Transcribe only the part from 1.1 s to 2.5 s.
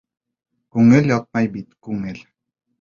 ятмай бит, күңел...